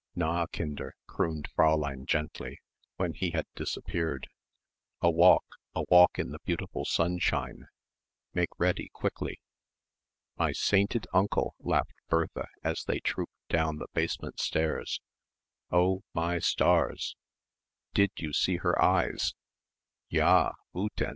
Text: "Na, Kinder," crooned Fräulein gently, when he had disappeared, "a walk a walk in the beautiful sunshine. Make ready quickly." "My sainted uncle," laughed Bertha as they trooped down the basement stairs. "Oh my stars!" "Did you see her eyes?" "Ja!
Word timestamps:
"Na, 0.15 0.47
Kinder," 0.47 0.95
crooned 1.05 1.47
Fräulein 1.55 2.07
gently, 2.07 2.57
when 2.95 3.13
he 3.13 3.29
had 3.29 3.45
disappeared, 3.53 4.27
"a 4.99 5.11
walk 5.11 5.43
a 5.75 5.83
walk 5.91 6.17
in 6.17 6.31
the 6.31 6.39
beautiful 6.43 6.85
sunshine. 6.85 7.67
Make 8.33 8.49
ready 8.57 8.89
quickly." 8.93 9.39
"My 10.39 10.53
sainted 10.53 11.05
uncle," 11.13 11.53
laughed 11.59 11.93
Bertha 12.09 12.47
as 12.63 12.83
they 12.85 12.99
trooped 12.99 13.37
down 13.47 13.77
the 13.77 13.89
basement 13.93 14.39
stairs. 14.39 14.99
"Oh 15.69 16.01
my 16.15 16.39
stars!" 16.39 17.15
"Did 17.93 18.09
you 18.17 18.33
see 18.33 18.55
her 18.55 18.81
eyes?" 18.83 19.35
"Ja! 20.09 20.53